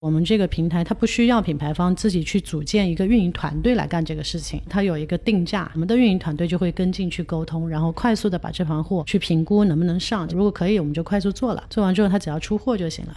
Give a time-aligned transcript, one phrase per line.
[0.00, 13.16] 我们这个平台它不需要品牌方自己去组建一个运营团队来干这个事情，它有一个定价，我们的运营团队就会跟进去沟通，然后快速的把这盘货去评估能不能上，如果可以，我们就快速做了，做完之后他只要出货就行了。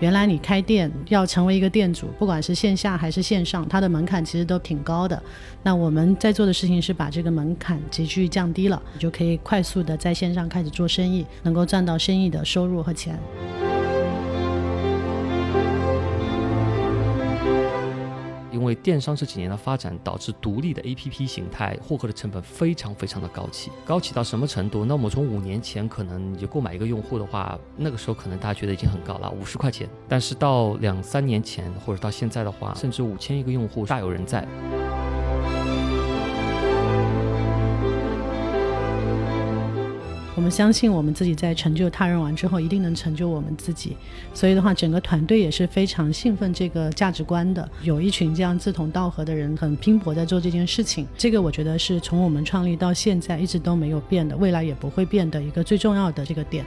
[0.00, 5.22] 原来你开店要成为一个店主，不管是线下还是线上，它的门槛其实都挺高的。
[5.62, 13.18] 那我们在做的事情是把这个门槛急剧降低了，你就可以快速的在线上开始做生意，能够赚到生意的收入和钱。
[18.60, 24.84] 因为电商这几年的发展，导致独立的 APP 形态获客的成本非常非常的高企，高企到什么程度？
[24.84, 29.88] 那我们从五年前可能你就购买一个用户的话，那个时候可能大家觉得已经很高了，五十块钱。
[30.06, 34.46] 但是到两三年前或者到现在的话，甚至五千一个用户大有人在。
[40.36, 43.96] 我们相信我们自己在成就他人完之后，一定能成就我们自己。
[44.32, 47.68] 所以的话，整个团队也是非常兴奋这个价值观的。
[47.82, 51.06] 有一群这样志同道合的人，很拼搏在做这件事情。
[51.18, 56.64] 这个我觉得是从我们创立到现在一直都没有变的，未来也不会变的一个最重要的这个点。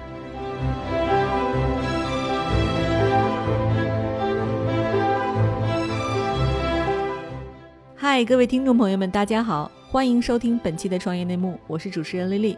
[7.95, 12.57] 嗨，各位听众朋友们，大家好，欢迎收听本期的创业内幕，我是主持人丽丽。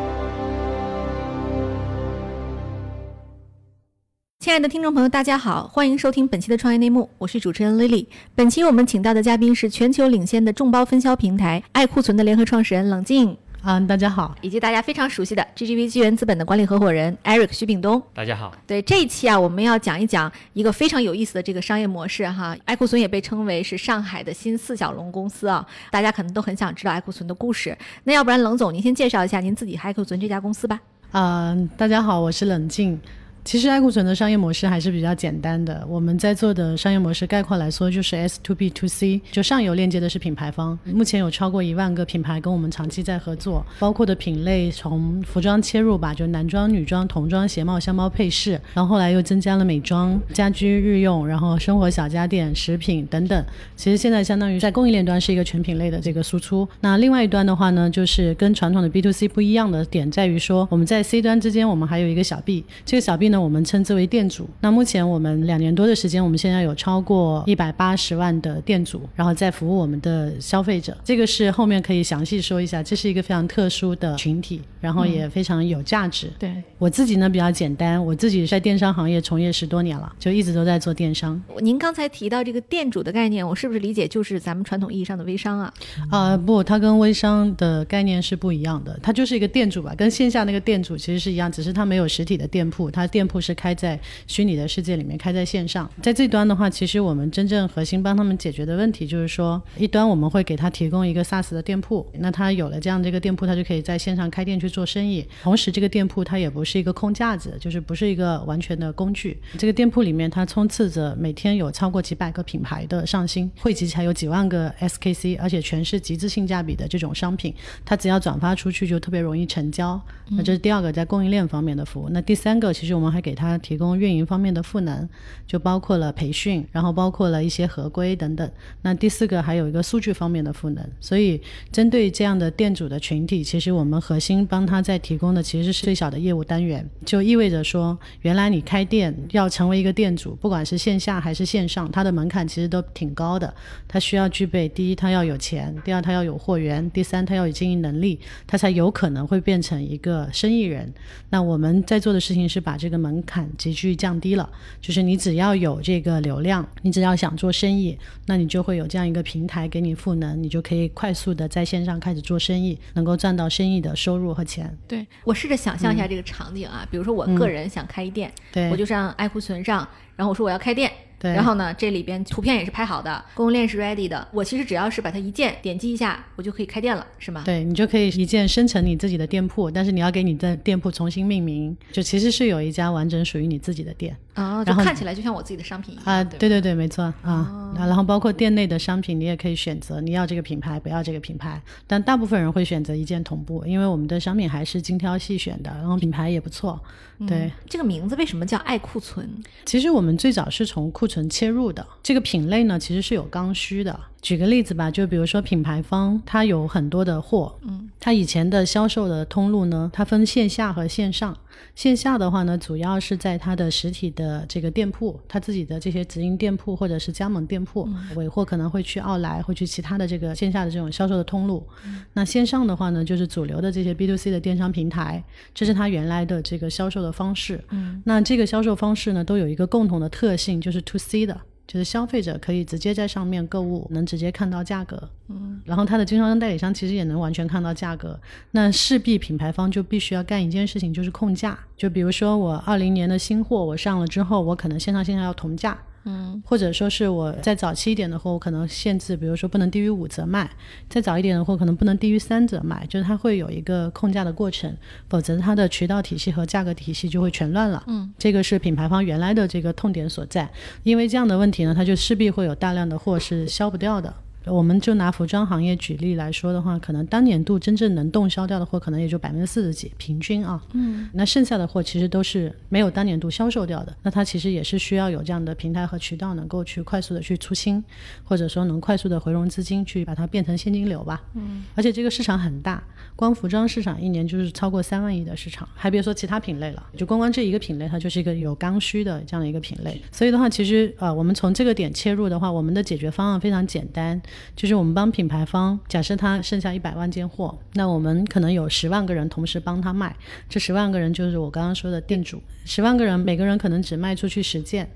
[4.41, 8.07] 亲爱的听众朋友，大家好，欢迎收听本期的创业内幕，我是主持人 Lily。
[8.33, 13.37] 本期我们请到的嘉宾是全球领先的众包分销平台爱库存的联合创始人冷静。
[13.63, 18.01] 嗯，大家好，以及大家非常熟悉的 GGV 纪元资本的管理合伙人 Eric 徐炳东。
[18.15, 18.51] 大家好。
[18.65, 22.57] 对这一期啊，我们要讲一讲一个非常有意思的这个商业模式哈。
[22.65, 27.77] 爱库存也被称为是上海的新四小龙公司啊，大家可能都很想知道爱库存的故事。
[28.05, 30.79] 那要不然冷总您先介绍一下您自己爱库存这家公司吧。
[31.11, 32.99] 嗯，大家好，我是冷静。
[33.43, 35.83] 其实爱库存的商业模式还是比较简单的。
[35.89, 40.77] 我们在做的商业模式概括来说，就是 S to B to C，就上游链接的是品牌方。
[40.85, 53.43] 目前有超过一万个品牌跟我们长期在合作，包括的品类从服装切入吧，就男装、女装、童装、鞋帽、箱包、配饰，然后后来又增加了美妆、家居日用，然后生活小家电、食品等等。
[53.75, 56.67] 其实现在相当于在供应链端是一个全品类的这个输出。
[56.81, 63.30] 那另外一端的话呢，就是跟传统的 B to C 不一样的点在于说，我们在 C 端之间，我们还有一个小 B，这个小 B。
[63.31, 64.47] 那我们称之为店主。
[64.59, 70.95] 那目前我们两年多的时间，我们现在有超过一百八十万的店主，然后在服务我们的消费者。
[71.03, 76.29] 这个是后面可以详细说一下，这是一个非常特殊的群体，然后也非常有价值。
[76.37, 81.41] 对我自己呢比较简单，我自己在电商行业从业十多年了，就一直都在做电商。
[81.59, 85.73] 您刚才提到这个店主的概念，我是不是理解就是咱们传统意义上的微商啊？
[86.09, 93.51] 啊不，它跟微商的概念是不一样的，它就是一个店主吧，跟线下那个店主其实是一样，只是它没有实体的店铺，它店店铺是。
[93.61, 95.87] 开在虚拟的世界里面，开在线上。
[96.01, 105.23] 在这端的话，其实我们真正核心帮他们解决的问题，就是说，一端我们会给他提供一个 SaaS 的店铺，那他有了这样的一个店铺，他就可以在线上开店去做生意。
[105.43, 109.39] 同时，这个店铺它也不是一个空架子，就是不是一个完全的工具。
[109.59, 117.53] 这个店铺里面，它充斥着每天有超过几百个品牌的上新，汇集起来有几万个 SKC，而且全是极致性价比的这种商品。
[117.85, 120.01] 它只要转发出去，就特别容易成交。
[120.29, 122.07] 那这是第二个在供应链方面的服务。
[122.09, 123.57] 那第三个，其实我们还给他。
[123.57, 125.07] 提供运营方面的赋能，
[125.45, 128.49] 就包括了培训，然后包括了一些合规等等。
[128.81, 130.83] 那第四个还有一个数据方面的赋能。
[130.99, 131.39] 所以
[131.71, 143.53] 针对这样的店主的群体，其实我们核心帮他在提供的其实是最小的业务单元，就意味着说，原来你开店要成为一个店主，不管是线下还是线上，它的门槛其实都挺高的。
[143.87, 150.91] 它需要具备第一，它要有钱；第二，它要有货源；第三，它要有经营能力，它才有可能会变成一个生意人。
[151.29, 153.49] 那我们在做的事情是把这个门槛。
[153.57, 154.49] 急剧降低了，
[154.79, 164.77] 就是你只要有这个流量，你只要想做生意，那你就会有这样一个平台给你赋能，你就可以快速的在线上开始做生意，能够赚到生意的收入和钱。
[164.87, 177.43] 对我试着想象一下这个场景啊，比如说我个人想开一店，对我就上爱库存上，然后我说我要开店，对然后呢，这里边图片也是拍好的，供应链是 ready 的，我其实只要是把它一键点击一下，我就可以开店了，是吗？
[177.45, 186.23] 对你就可以一键生成你自己的店铺，但是你要给你的店铺重新命名，就其实是有一家完整属于你自己的店啊，就然后看起来就像我自己的商品一样啊。
[186.23, 187.71] 对对对对，没错啊。
[187.77, 191.61] 然后包括店内的商品，你也可以选择你要这个品牌，不要这个品牌。
[191.85, 196.81] 但大部分人会选择一键同步，因为我们的商品还是精挑细选的，然后品牌也不错。
[197.27, 199.29] 对，这个名字为什么叫爱库存？
[199.65, 203.99] 其实我们最早是从库存切入的，这个品类呢其实是有刚需的。
[204.21, 211.35] 举个例子吧，就比如说品牌方，它有很多的货，嗯，它以前的销售的通路呢，它分线下和线上。
[211.75, 221.65] 线下的话呢，主要是在它的实体的这个店铺，它自己的这些直营店铺或者是加盟店铺，尾货可能会去奥莱，会去其他的这个线下的这种销售的通路。
[222.13, 227.63] 那线上的话呢，就是主流的这些 B to C 的电商平台，这是它原来的这个销售的方式。
[227.69, 231.41] 嗯，那这个销售方式呢，都有一个共同的特性，就是 To C 的。
[231.67, 238.19] 就是消费者可以直接在上面购物，能直接看到价格，嗯，然后他的经销商代理商其实也能完全看到价格，
[238.51, 241.57] 那势必品牌方就必须要干一件事情，就是控价。
[241.77, 250.47] 就比如说我二零年的新货我上了之后，我可能线上线下要同价，嗯，或者说是我再早期一点的货，我可能限制，比如说不能低于五折卖；
[250.89, 254.75] 再早一点的货，可能不能低于三折卖，就是它会有一个控价的过程，
[255.09, 257.83] 否则它的渠道体系和价格体系就会全乱了。
[257.87, 260.49] 嗯，这个是品牌方原来的这个痛点所在，
[260.83, 264.13] 因为这样的问题呢，它就势必会有大量的货是销不掉的。
[264.45, 270.61] 我们就拿服装行业举例来说的话，可能当年度真正能动销掉的货，可能也就百分之四十几，平均啊。
[270.73, 271.09] 嗯。
[271.13, 273.95] 那剩下的货其实都是没有当年度销售掉的。
[274.01, 277.83] 那它其实也是需要有这样的平台和渠道，能够去快速的去出清，
[278.23, 281.21] 或者说能快速的回笼资金，去把它变成现金流吧。
[281.35, 281.63] 嗯。
[281.75, 282.83] 而且这个市场很大，
[283.15, 286.83] 光服装市场一年就是超过三万亿的市场，还别说其他品类了。
[286.97, 290.01] 就光光这一个品类，它就是一个有刚需的这样的一个品类。
[290.11, 294.19] 所以的话，其实呃，我们从这个点切入的话，我们的解决方案非常简单。
[294.55, 300.15] 就是我们帮品牌方，假设他剩下一百万件货，那我们可能有十万个人同时帮他卖，
[300.49, 304.89] 这十万个人就是我刚刚说的店主，十万个人每个人可能只卖出去十件，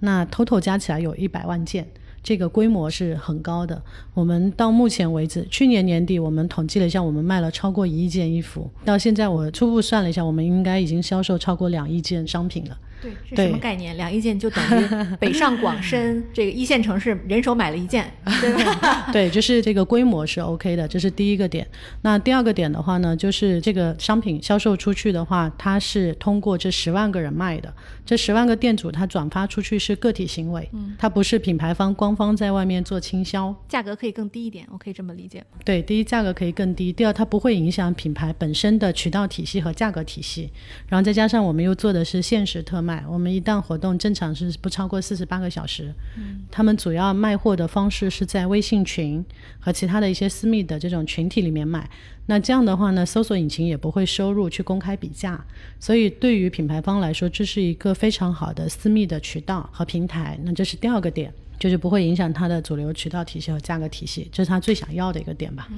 [0.00, 1.86] 那 total 加起来有一百万件。
[2.22, 3.82] 这个规模是很高的。
[4.12, 8.70] 我们到目前为止，去年年底我们统计了一下，我们卖了超过一亿件衣服。
[8.84, 12.76] 到现在我初步算了一下，我们应该已经销售超过两亿件商品了。
[13.00, 13.96] 对，是什么概念？
[13.96, 19.06] 两亿件就等于北上广 深这个一线城市人手买了一件，对吧？
[19.12, 21.66] 对，就是这个规模是 OK 的，这是第一个点。
[22.02, 27.72] 那第二个点的话呢，就是这个商品销售出去的话，它是通过这十万个人卖的，
[28.04, 33.54] 这十万个店主他转发出去是个体行为，嗯，它不是品牌方官方在外面做倾销。
[33.68, 35.58] 价格可以更低一点，我可以这么理解吗？
[35.64, 40.50] 对，第一价格可以更低，第二它不会影响品牌本身的渠道体系和价格体系，
[40.88, 49.24] 然后再加上我们又做的是限时特卖，我们一档活动正常是不超过四十八个小时，嗯，他们主要卖货的方式是在微信群
[49.58, 51.88] 和其他的一些私密的这种群体里面卖，
[52.26, 55.44] 那这样的话呢，搜索引擎也不会收入去公开比价，
[55.78, 61.32] 所以对于品牌方来说，这是一个非常好的私密的渠道和平台，那这是第二个点。
[61.60, 65.68] 就是不会影响它的主流渠道体系和价格体系，这是他最想要的一个点吧。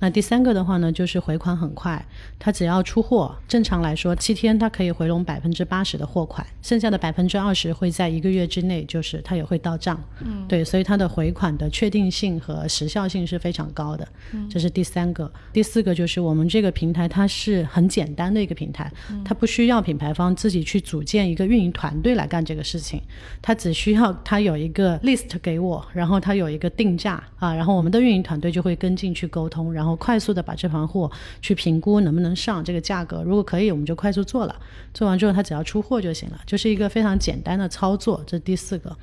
[0.00, 2.04] 那第三个的话呢，就是回款很快，
[2.38, 10.00] 他只要出货，正常来说七天它可以回笼百分之八十的货款，剩下的百分之二十会在一个月之内，就是它也会到账。
[10.20, 14.06] 嗯，对，所以它的回款的确定性和时效性是非常高的。
[14.32, 15.30] 嗯，这是第三个。
[15.52, 18.92] 第四个就是我们这个平台它是很简单的一个平台，
[19.24, 23.02] 它不需要品牌方自己去组建一个运营团队来干这个事情，
[23.42, 34.54] 它只需要它有一个 list 给我，然后它有一个定价啊，然后我们的运营团队就会跟进去沟通，然后后快速的把这盘货去评估能不能上这个价格，如果可以，我们就快速做了，
[34.92, 38.22] 做完之后他只要出货就行了，就是一个非常简单的操作。
[38.26, 38.96] 这是第四个。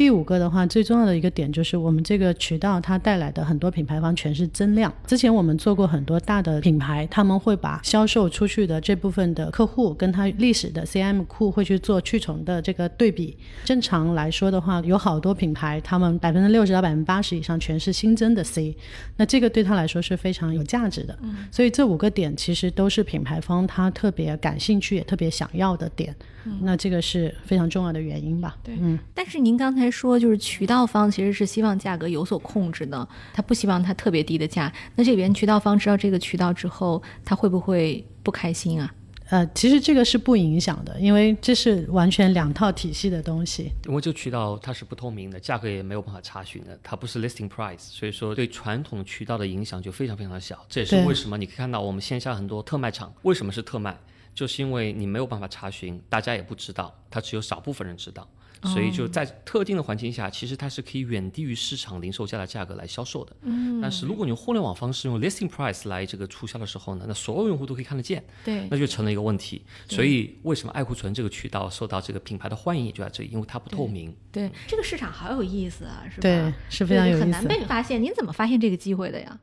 [0.00, 4.90] 第五个的话，最重要的一个点就是我们这个渠道它带来的很多品牌方全是增量。
[5.06, 13.36] 之前我们做过很多大的品牌，他们会把销售出去的这部分的客户跟他历史的 CM 库会去做去重的这个对比。
[13.62, 18.74] 正常来说的话，有好多品牌，他们百分之六十到百分之八十以上全是新增的 C，
[19.18, 21.14] 那这个对他来说是非常有价值的。
[21.20, 26.16] 嗯所以这五个点其实都是品牌方他特别感兴趣也特别想要的点。
[26.62, 28.56] 那这个是非常重要的原因吧？
[28.62, 28.98] 对，嗯。
[29.14, 34.72] 但是您刚才说，就是渠道方其实是希望价格有所控制的，他不希望它特别低的价。
[34.94, 38.94] 那这边渠道方知道这个渠道之后，他会不会不开心啊？
[39.30, 43.70] 呃，其实这个是不影响的，因为这是完全两套体系的东西。
[43.86, 50.58] 因为这个渠道它是不透明的，价格也没有办法查询的，它不是 listing price，所以说对传统渠道的影响就非常非常小。
[50.68, 53.96] 这也是为什么你可以看到我们线下很多特卖场为什么是特卖，
[54.34, 58.28] 就是因为你没有办法查询，大家也不知道，它只有少部分人知道。
[58.64, 63.34] 所以就在特定的环境下，其实它是可以远低于市场零售价的价格来销售的。
[63.42, 69.62] 嗯，但是如果你用互联网方式用 listing price 来这个促销的时候呢，那所有用户都可以看得见，对，那就成了一个问题。
[69.88, 74.14] 所以为什么爱库存这个渠道受到这个品牌的欢迎也就在这里，因为它不透明。
[74.30, 76.22] 对，这个市场好有意思啊，是吧？
[76.22, 78.02] 对，是非常有意思，很难被发现。
[78.02, 79.38] 您怎么发现这个机会的呀？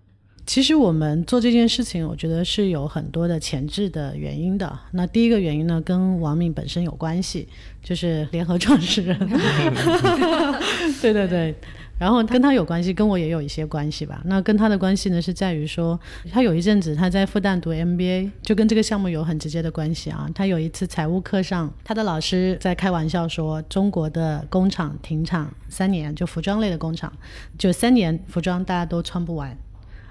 [0.48, 4.80] 其实我们做这件事情，我觉得是有很多的前置的原因的。
[4.92, 7.50] 那第一个原因呢，跟王敏本身有关系，
[7.84, 9.18] 就是联合创始人。
[11.02, 11.54] 对对对，
[12.00, 14.22] 然后跟他有关系，跟我也有一些关系吧。
[14.24, 16.00] 那跟他的关系呢，是在于说，
[16.32, 20.30] 他有一阵子他在复旦读 MBA，就跟这个项目有很直接的关系啊。
[20.34, 27.12] 他有一次财务课上，他的老师在开玩笑说，中国的工厂停产三年，就服装类的工厂，
[27.58, 29.58] 就三年服装大家都穿不完。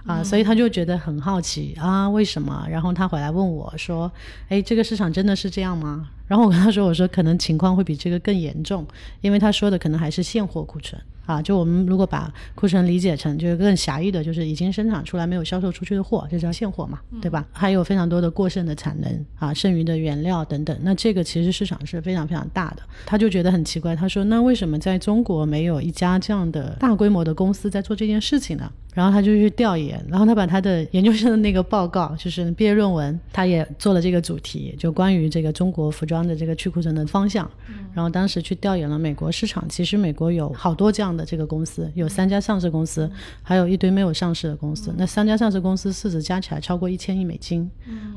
[0.06, 2.66] 啊，所以他就觉得很好奇啊，为什么？
[2.70, 4.10] 然后他回来问我说
[4.48, 8.86] ：“哎，这个市场真的是这样吗？”然后我跟他说：“我说可能情况会比这个更严重，
[9.20, 17.47] 因为他说的可能还是现货库存。”啊，就我们如果把库存理解成就是更狭义的，就是已经生产出来没有销售出去的货，就叫现货嘛，对吧？
[17.52, 20.76] 还有非常多的过剩的产能啊，剩余的原料等等。
[20.83, 22.83] 那这个其实市场是非常非常大的。
[23.04, 37.50] 他就觉得很奇怪，他说：“那为什么在中国没有一家这样的大规模的公司在做这件事情呢？”然后他就去调研，然后他把他的研究生的那个报告，就是毕业论文，他也做了这个主题，就关于这个中国服装的这个去库存的方向。
[37.92, 43.11] 然后当时去调研了美国市场，其实美国有好多这样的这个公司，有三家上市公司，
[43.42, 44.92] 还有一堆没有上市的公司。
[44.96, 47.70] 那三家上市公司市值加起来超过一千亿美金，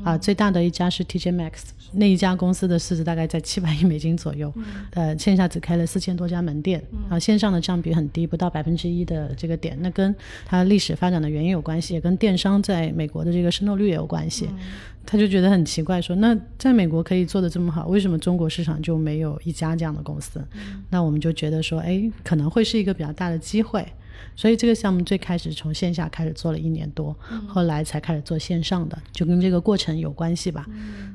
[0.04, 4.52] 啊，最大的一家是 TJ Maxx，那一家公司的市值大概在七百亿美金左右，
[4.92, 9.76] 呃，线下只开了四千多家门店，啊，线上的占比很低，不到百分之一的这个点。
[9.80, 10.14] 那跟
[10.44, 14.48] 它历史发展的原因有关系，也跟电商在美国的这个渗透率也有关系。
[15.04, 20.40] 他就觉得很奇怪，说那在美国可以做的这么好，为什么中国市场就没有一家这样的公司？
[20.90, 23.86] 那我们就觉得说，哎，可能会是一个比较大的机会。
[24.36, 27.14] 所以这个项目最开始从线下开始做了一年多，
[27.48, 30.66] 后来才开始做线上的，就跟这个过程有关系吧。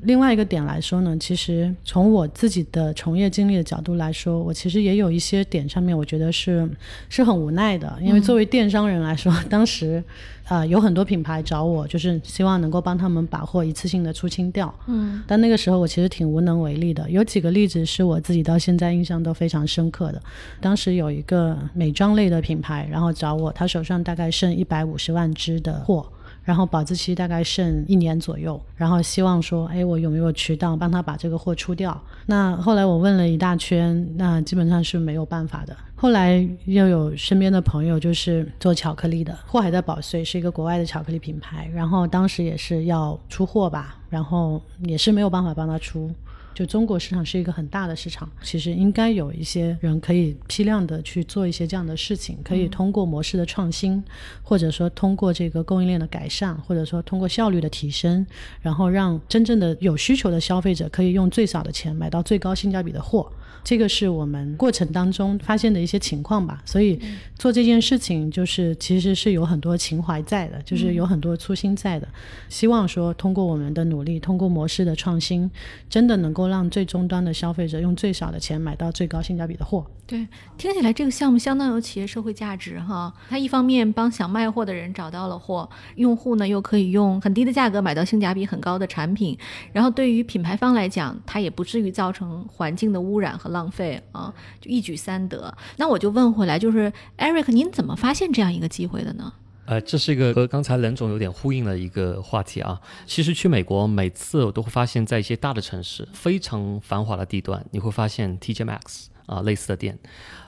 [0.04, 6.68] 另外一个点来说呢，其实从我自己的从业经历的角度来说，我其实也有一些点上面，我觉得是
[7.08, 10.04] 是很无奈的，因为作为电商人来说，当时。
[10.48, 14.74] 啊，有很多品牌找我，就是希望能够帮他们把货一次性的出清掉。
[14.88, 17.10] 嗯，但那个时候我其实挺无能为力的。
[17.10, 20.22] 有几个例子是我自己到现在印象都非常深刻的。
[20.62, 26.06] 当时有一个美妆类的品牌，然后找我，他手上大概剩一百五十万支的货。
[26.46, 32.00] 然后保质期大概剩一年左右，然后希望说，哎，我有没有渠道帮他把这个货出掉？
[32.28, 35.76] 那后来我问了一大圈，那基本上是没有办法的。
[35.96, 46.12] 后来又有身边的朋友就是做巧克力的，货还在保税，是一个国外的巧克力品牌，然后当时也是要出货吧，然后也是没有办法帮他出。
[46.56, 54.02] 就中国市场是一个很大的市场，其实应该有一些人可以批量的去做一些这样的事情，可以通过模式的创新，
[54.42, 58.26] 或者说通过这个供应链的改善，或者说通过效率的提升，
[58.62, 63.30] 然后让真正的有需求的消费者可以用最少的钱买到最高性价比的货。
[63.64, 67.00] 这个是我们过程当中发现的一些情况吧，所以
[67.38, 72.08] 做这件事情就是其实是有很多情怀在的，就是有很多初心在的，
[72.48, 75.50] 希望说通过我们的努力，通过模式的创新，
[75.90, 79.86] 真的能够让最终端的消费者用最少的钱买到最高性价比的货。
[80.08, 83.12] 对，听起来这个项目相当有企业社会价值哈。
[83.28, 89.36] 它一方面帮想卖货的人找到了货，用户呢又可以用很低的价格买到性价比很高的产品，
[89.74, 95.56] 然后对于品牌方来讲，它也不至于造成环境的污染浪费啊，就一举三得。
[95.78, 99.34] 那我就问回来，就是 Eric，您怎么发现这样一个机会的呢？
[99.66, 102.80] 呃，这是一个和刚才冷总有点呼应的一个话题啊。
[103.06, 109.06] 其实去美国，每次我都会发现，在一些大的城市、非常繁华的地段，你会发现 TJ Max。
[109.26, 109.98] 啊，类似的店，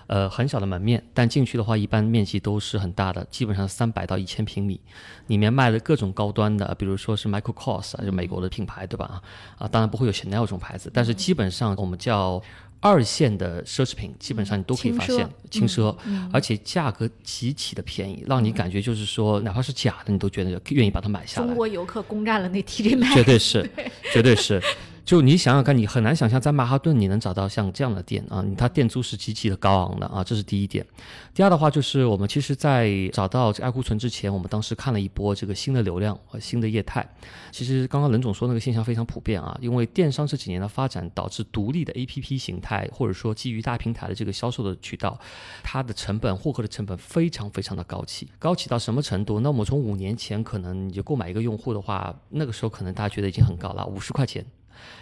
[0.06, 4.80] 呃，很小的门面，但进去的话，一般面积都是很大的，基本上三百到一千平米，
[5.26, 9.20] 里面卖的各种高端的，比如说是 Michael Kors 啊，就美国的品牌，对吧？
[9.58, 12.40] 啊，当然不会有 Chanel 这种牌子，但是基本上我们叫
[12.80, 15.96] 二线的奢侈品，基本上你都可以发现轻奢，
[16.32, 21.48] 而且价格极其的便宜，让你感觉就是说，哪怕是假的，你都觉得愿意把它买下来。
[21.48, 23.70] 中国游客攻占了那 TJ Maxx，绝对是，
[24.14, 24.62] 绝对是。
[25.08, 30.86] 就你想想看，你很难想象在曼哈顿你能找到像这样的店啊，它店租是极其的高昂的啊，这是第一点。
[31.34, 37.10] 第二的话就是我们其实，在找到这爱库存之前，我们当时看了一波这个新的流量和新的业态。
[37.54, 45.18] 其实刚刚任总说那个现象非常普遍啊，因为电商这几年的发展导致独立的 APP 形态或者说基于大平台的这个销售的渠道，
[45.64, 49.40] 它的成本获客的成本非常非常的高企，高企到什么程度？
[49.40, 54.46] 那我们从五年前可能你就购买一个用户的话，那个时候可能大家觉得已经很高了，五十块钱。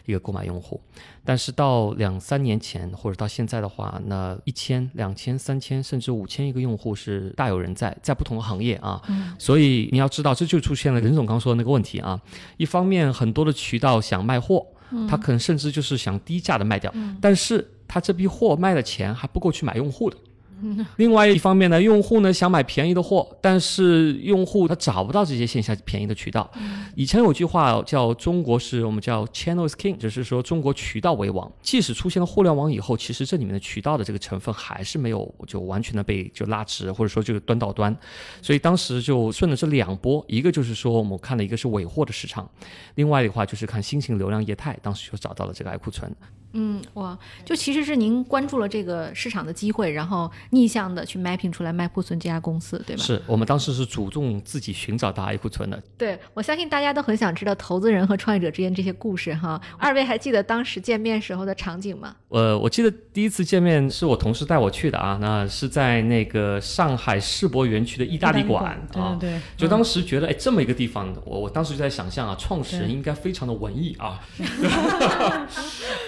[0.05, 0.79] 一个购买用户。
[1.23, 9.01] 但是到两三年前或者到现在的话，那一千、两千、三千甚至五千一个用户是大有人在，在不同的行业啊。
[9.39, 12.21] 所以你要知道，这就出现了任总刚说的那个问题啊。
[12.57, 14.65] 一方面，很多的渠道想卖货，
[15.09, 20.17] 他可能甚至就是想低价的卖掉，但是他这批货卖的钱还不够去买用户的。
[20.97, 26.49] 另外一方面呢，用户呢想买便宜的货，但是用户他找不到这些线下便宜的渠道。
[26.95, 31.51] 以前有句话叫“中国是我们叫 channel is king”，就是说中国渠道为王。
[31.61, 37.95] 即使出现了互联网以后，其实这里面的渠道的这个成分还是没有就完全的被就拉直，或者说就端到端。
[38.41, 42.49] 所以当时就顺着这两波，一个就是说我们看了一个是尾货的市场，
[42.95, 46.09] 另外的话就是看新型流量业态，当时就找到了这个爱库存。
[46.55, 53.03] 嗯，哇，就其实是您关注了这个市场的机会，然后逆向的去 mapping 出来卖库存这家公司，对吧？
[53.03, 55.81] 是我们当时是主动自己寻找到 A 库存的。
[55.97, 59.61] 对，我相信大家都很想知道投资人和创业者之间这些故事哈。
[59.77, 62.15] 二位还记得当时见面时候的场景吗？
[62.29, 69.17] 呃，我记得第一次见面是我同事带我去的啊，那是在那个上海世博园区的意大利馆啊。
[69.19, 69.41] 对对。
[69.57, 74.19] 就当时觉得，哎，这么一个地方，我我当时就在想象啊，创始人应该非常的文艺啊。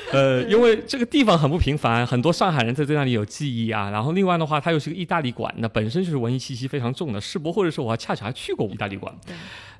[0.13, 3.89] 呃，因为这个地方很不平凡，很多上海人在在那里有记忆啊。
[3.89, 7.19] 然后另外的话，它又是个意大利馆，那本身就是文艺气息非常重的。
[7.19, 9.13] 世博或者是我还恰巧还去过意大利馆。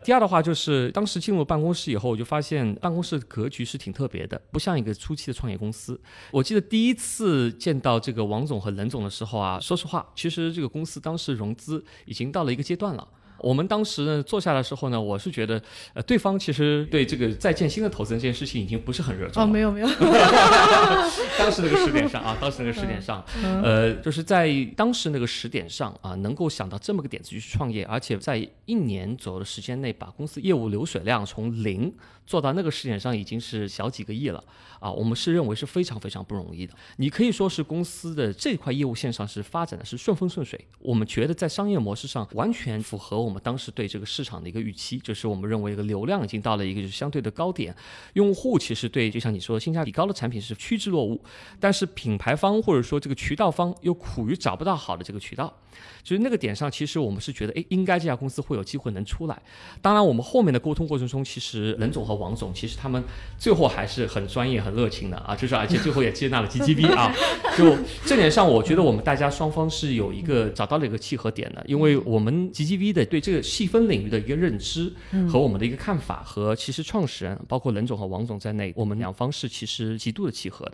[0.04, 6.00] 第二的话就是，当时进入办公室以后，我就发现办公室格局是挺特别的，不像一个初期的创业公司。
[6.32, 13.06] 我记得第一次见到这个王总和冷总的时候啊，说实话，其实这个公司当时融资已经到了一个阶段了。
[13.39, 15.62] 我们当时呢坐下的时候呢，我是觉得，
[15.94, 19.44] 呃，对方其实对这个在建新的投资人这件事情已经不是很热衷。
[19.44, 19.88] 哦，没有没有。
[21.38, 23.24] 当时那个时点上啊，当时那个时点上，
[23.63, 31.94] 呃，就是在当时那个时点上啊，能够想到这么个点子去创业，而且在一年左右的时间内把公司业务流水量从零。
[32.27, 34.44] 做到那个时点上已经是小几个亿了
[34.82, 36.74] 啊，我们是认为是非常非常不容易的。
[36.98, 47.76] 你可以说是公司的这块业务线上是发展的是顺风顺水，我们觉得在商业模式上完全符合我们当时对这个市场的一个预期，就是我们认为一个流量已经到了一个就是相对的高点，
[48.14, 51.20] 用户其实对就像你说的性价比高的产品是趋之若鹜，
[51.60, 55.54] 但是品牌方或者说这个渠道方又苦于找不到好的这个渠道。
[56.02, 59.40] 就是那个点上，其实我们是觉得，哎，应该这家公司会有机会能出来。
[59.80, 63.04] 当然，我们后面的沟通过程中，其实任总和王总，其实他们
[63.38, 67.13] 最后还是很专业、很热情的啊，就是而且最后也接纳了 GGV 啊。
[67.56, 74.91] 就这点上，我觉得我们大家双方是有一个找到了一个契合点的，因为我们 GGV 的对这个细分领域的一个认知
[75.30, 80.73] 和我们的一个看法，和其实创始人包括任总和王总在内，我们两方是其实极度的契合的。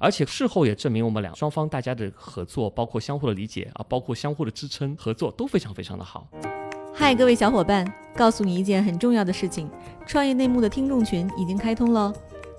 [0.00, 6.28] 而且事后也证明，我们两双方大家的合作，包括相互的理解啊，包括相互的支撑，合作都非常非常的好。
[6.94, 9.68] 嗨，各位小伙伴，告诉你一件很重要的事情：
[10.06, 12.12] 创业内幕的听众群已经开通喽。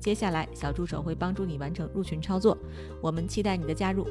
[0.00, 2.56] 接下来，小助手会帮助你完成入群操作。
[3.00, 4.06] 我们期待你的加入。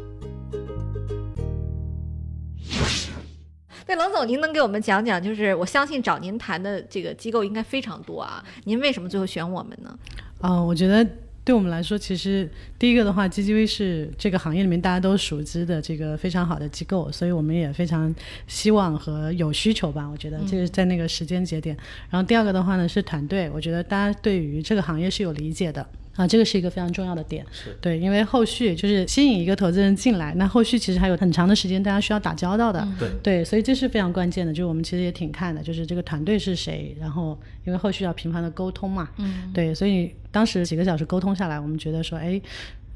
[3.85, 5.21] 对，冷总，您能给我们讲讲？
[5.21, 9.99] 就是我相信找您谈的这个机构应该非常多啊，您为什么最后选我们呢？
[10.41, 11.07] 嗯，我觉得。
[11.47, 18.13] 对我们来说，其实第一个的话，GGV 是这个行业里面大家都熟知的这个非常好的机构，所以我们也非常
[18.47, 20.05] 希望和有需求吧。
[20.05, 21.73] 我觉得这是在那个时间节点。
[22.09, 25.87] 然后第二个的话呢，是团队，我觉得大家对于这个行业是有理解的。
[26.17, 27.45] 啊，这个是一个非常重要的点，
[27.79, 42.39] 对，因为后续就是吸引一个投资人进来，那后续其实还有很长的时间，大家需要打交道的，对，对，所以这是非常关键的，就是我们其实也挺看的，就是这个团队是谁，然后因为后续要频繁的沟通嘛，嗯，对，所以当时几个小时沟通下来，我们觉得说，哎。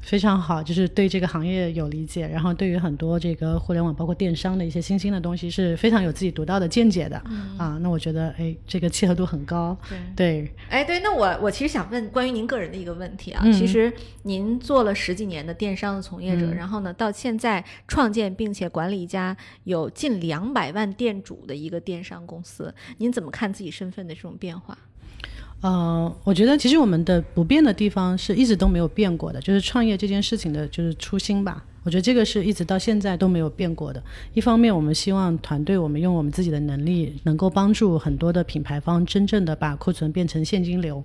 [0.04, 7.78] 非常好，就是对这个行业有理解，然后对于很多这个互联网包括电商的一些新兴的东西是非常有自己独到的见解的嗯啊。
[7.80, 9.78] 那我觉得，哎，这个契合度很高。
[10.16, 13.44] 对，哎，对，那我我其实想问关于您个人的一个问题啊。
[13.52, 13.92] 其实
[14.24, 24.76] 您做了十几年的电商的从业者，然后呢，到现在创建并且管理一家有近两百万店主的一个电商公司，您怎么看自己身份的这种变化？
[25.62, 31.64] 嗯，我觉得其实我们的不变的地方是一直都没有变过的，就是创业这件事情的就是初心吧。
[31.84, 34.02] 我觉得这个是一直到现在都没有变过的。
[34.34, 41.02] 一方面，我们希望团队我们用我们自己的能力，能够帮助很多的品牌方真正的把库存变成现金流。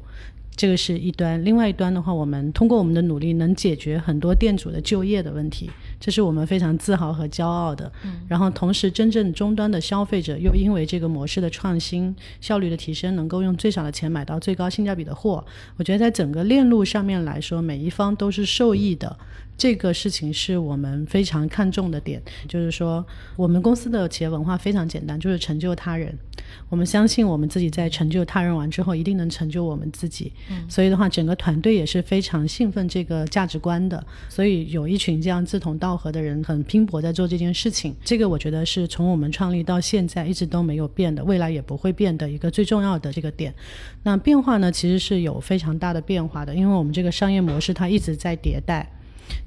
[0.56, 1.44] 这个是一端。
[1.46, 7.92] 另外一端的话，我们通过我们的努力，能解决很多店主的就业的问题，这是我们非常自豪和骄傲的。
[8.04, 15.44] 嗯然后同时，真正终端的消费者又因为这个模式的创新、效率的提升，能够用最少的钱买到最高性价比的货。
[15.78, 19.18] 我觉得在整个链路上面来说，每一方都是受益的。
[19.58, 23.04] 这个事情是我们非常看重的点，就是说，
[23.36, 26.16] 我们公司的企业文化非常简单，就是成就他人。
[26.70, 30.32] 我们相信我们自己在成就他人完之后，一定能成就我们自己。
[30.70, 34.06] 所以的话，整个团队也是非常兴奋这个价值观的。
[34.30, 37.96] 所以有一群这样志同道合的人，很拼搏在做这件事情。
[38.04, 43.54] 这个我觉得是从我们创立到现在一直都没有变的，未来也不会变的一个最重要的这个点。
[44.04, 48.92] 那变化呢，其实是有非常大的变化的，因为我们这个商业模式它一直在迭代。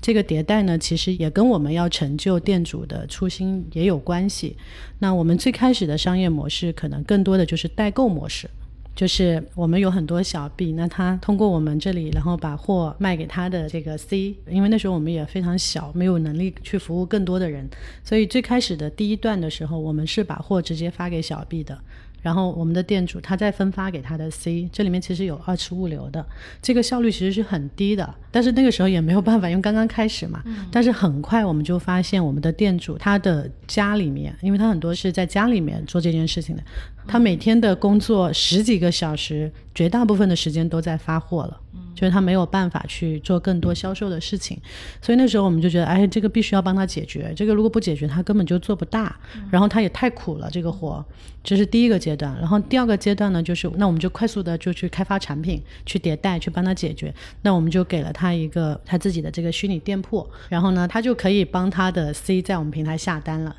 [0.03, 4.55] 这个迭代呢，其实也跟我们要成就店主的初心也有关系。
[4.98, 8.48] 那我们最开始的商业模式，可能更多的就是代购模式，
[8.94, 17.66] 就是我们有很多小 B，那他通过我们这里，然后把货卖给他的这个 C，因为那时候我们也非常小，没有能力去服务更多的人，
[18.05, 21.79] 所以最开始的第一段的时候，我们是把货直接发给小 B 的。
[22.22, 26.24] 然后我们的店主他再分发给他的 C，这里面其实有二次物流的，
[26.61, 28.14] 这个效率其实是很低的。
[28.30, 30.42] 但是那个时候也没有办法，因为刚刚开始嘛。
[30.70, 36.62] 但是很快我们就发现，我们的店主他的家里面，因为他很多是在家里面做这件事情的，
[37.06, 41.61] 他每天的工作十几个小时，绝大部分的时间都在发货了。
[41.92, 44.59] 就是他没有办法去做更多销售的事情，
[45.02, 47.30] 所以那时候我们就觉得，哎，这个必须要帮他解决。
[47.37, 49.14] 这个如果不解决，他根本就做不大。
[49.50, 51.04] 然后他也太苦了，这个活。
[51.44, 52.35] 这是第一个阶段。
[52.38, 57.14] 然后第二个阶段呢，就是那我们就快速的就去开发产品，去迭代，去帮他解决。
[57.42, 63.54] 那我们就给了他一个他自己的这个虚拟店铺，然后呢，他就可以帮他的 C 在我们平台下单了。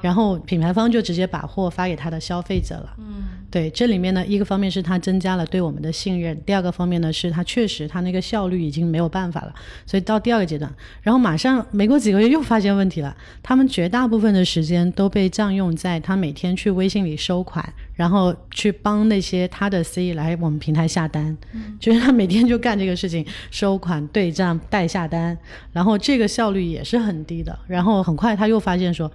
[0.00, 2.94] 然后品牌方就直接把货发给他的消费者了。
[2.98, 17.62] 嗯，对，这里面呢，一个方面是他增加了对我们的信任，第二个方面呢是他确实他那个效率已经没有办法了，所以到第二个阶段，然后马上没过几个月又发现问题了，他们绝大部分的时间都被占用在他每天去微信里收款，
[17.94, 21.36] 然后去帮那些他的 C 来我们平台下单，
[21.78, 25.36] 就是他每天就干这个事情，收款、对账、代下单，
[25.72, 29.10] 然后这个效率也是很低的，然后很快他又发现说。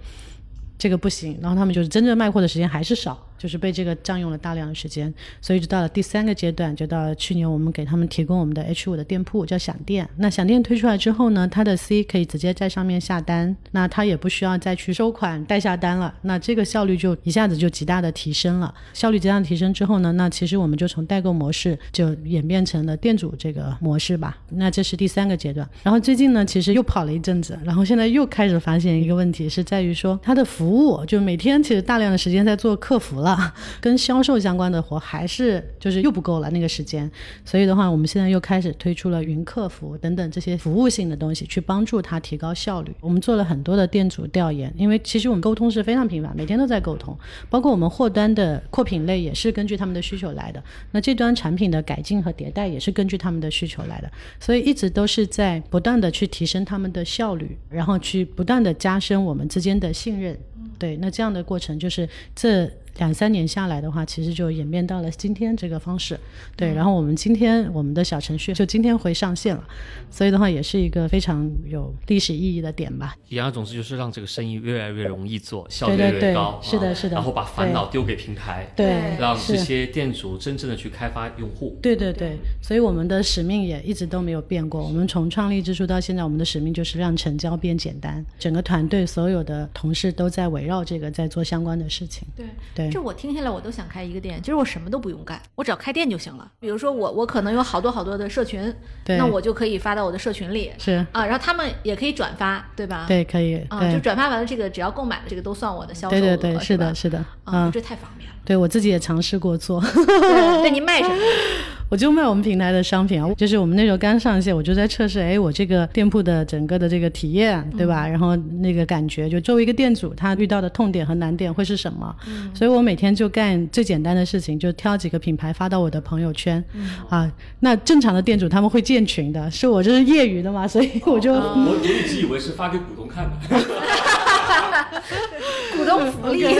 [0.78, 3.25] 这个不行，然后他们就是真正卖货的时间还是少。
[3.38, 10.08] 就是被这个占用了大量的时间，所以就到了第三个阶段，就到了去年我们给他们提供我们的 H 五的店铺，叫享店。
[10.16, 18.72] 那享店推出来之后呢，它的 C 可以直接在上面下单，那他也不需要再去收款代下单了，那这个效率就一下子就极大的提升了。
[18.92, 24.38] 效率极大提升之后呢，那其实我们就从代购模式就演变成了店主这个模式吧。
[24.50, 25.68] 那这是第三个阶段。
[25.82, 33.25] 然后最近呢，其实又跑了一阵子，然后现在又开始发现一个问题，是在于说他的服务就每天其实大量的时间在做客服了。
[33.32, 37.10] 啊跟销售相关的活还是就是又不够了那个时间，
[37.44, 42.94] 所以的话，我们现在又开始推出了云客服等等这些服务性的东西，去帮助他提高效率。
[43.00, 47.16] 我们做了很多的店主调研，因为其实我们沟通是非常频繁，每天都在沟通，
[47.50, 50.62] 包括我们货端的扩品类也是根据他们的需求来的，
[50.92, 60.38] 那这端产品的改进和迭代也是根据他们的需求来的，所以一直都是在不断的去提升他们的效率，然后去不断的加深我们之间的信任。
[60.78, 62.70] 对，那这样的过程就是这。
[62.98, 66.18] 两三年下来的话，其实就演变到了今天这个方式。
[66.56, 69.64] 对，然后我们今天我们的小程序就今天会上线了，
[70.10, 73.14] 所以的话也是一个非常有历史意义的点吧。
[73.28, 76.58] 言而总之就是让这个生意越来越容易做，效率越来越高。
[76.62, 77.16] 是的，是的。
[77.16, 81.78] 然后把烦恼丢给平台，对，让这些店主真正的去开发用户。
[81.82, 84.82] 对对对，所以我们的使命也一直都没有变过。
[84.82, 88.24] 我们从创立之初到现在，我们的使命就是让成交变简单。
[88.38, 92.26] 整个团队所有的同事都在围绕这个在做相关的事情。
[92.34, 92.85] 对对。
[92.90, 94.40] 这我听下来，我都想开一个店。
[94.40, 96.50] 就是我什么都不用干，我只要开店就行了。
[96.60, 98.74] 比如说我，我可能有好多好多的社群，
[99.06, 100.72] 那我就可以发到我的社群里。
[100.78, 103.04] 是啊，然后他们也可以转发，对吧？
[103.08, 103.56] 对，可以。
[103.68, 106.20] 啊，就转发完了，这个只要购买了这个都算我的销售额。
[106.20, 107.24] 对对对，是的，是的。
[107.44, 108.36] 啊，这太方便了。
[108.44, 109.80] 对我自己也尝试过做。
[109.80, 111.16] 对，你卖什么？
[111.88, 118.06] 我就卖我们平台的商品啊，就是我们那时候刚上线，我就在测试，哎，我这个店铺的整个的这个体验，对吧？
[118.06, 122.14] 然后那个感觉，就作为一个店主，他遇到的痛点和难点会是什么？
[122.52, 126.62] 所以我每天就干最简单的事情，就挑几个品牌发到我的朋友圈。
[127.08, 133.36] 啊，那正常的店主他们会建群的，是我这是业余的嘛，所以我就我我一直以为是发给股东看的。
[135.76, 136.46] 股东福利。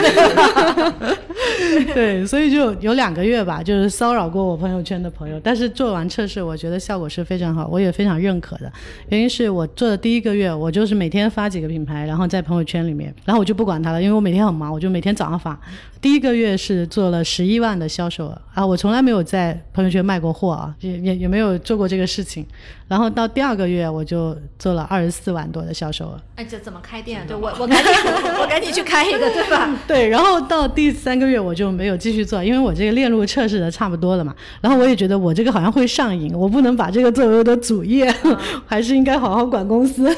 [1.94, 5.40] 对，所以就有两个月吧，就是骚扰过我朋友圈的朋友。
[5.42, 8.72] 但是做完测试，我觉得效果是非常好，我也非常认可的。
[9.09, 15.59] 原因是我做的第一个月，我就是每天发几个品牌，然后在朋友圈里面，然后我就不管他了，因为我每天很忙，我就每天早上发。
[16.07, 22.47] 第一个月是做了十一万的销售额啊，我从来没有在朋友圈卖过货啊，也也也没有做过这个事情。
[22.87, 26.21] 然后到第二个月，我就做了二十四万多的销售额。
[26.37, 27.27] 哎，这怎么开店？
[27.27, 27.92] 对我，我赶紧，
[28.40, 29.77] 我赶紧去开一个，对吧？
[29.88, 30.09] 对。
[30.09, 34.33] 然后到第三个月，我就没有继续做，因为我这个链路测试的差不多了嘛。
[34.61, 38.09] 然后我也觉得我这个好像会上瘾，我不能把这个作为我的主业，
[38.64, 40.09] 还是应该好好管公司。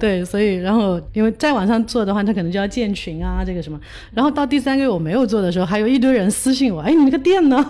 [0.00, 0.24] 对。
[0.26, 3.78] 所以，然后因为再往上做的话，他可能就要建群啊，这个什么。
[4.12, 7.64] 然后到第三个月我没有做的时候，还有一堆人私信我：“哎，你那个店呢？”